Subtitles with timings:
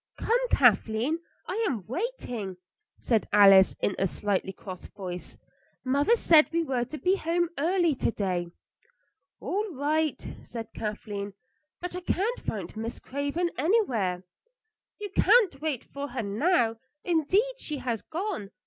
[0.17, 2.57] "Come, Kathleen; I am waiting,"
[2.99, 5.37] said Alice in a slightly cross voice.
[5.85, 8.47] "Mother said we were to be home early to day."
[9.39, 11.33] "All right," said Kathleen;
[11.81, 14.23] "but I can't find Miss Craven anywhere.
[14.99, 16.77] "You can't wait for her now.
[17.03, 18.49] Indeed, she has gone.